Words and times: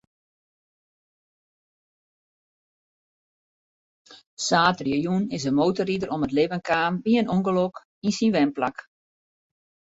Saterdeitejûn 4.45 5.23
is 5.35 5.47
in 5.49 5.57
motorrider 5.59 6.13
om 6.15 6.23
it 6.27 6.33
libben 6.37 6.65
kaam 6.69 6.93
by 7.03 7.11
in 7.19 7.31
ûngelok 7.35 7.75
yn 8.05 8.15
syn 8.17 8.33
wenplak. 8.35 8.75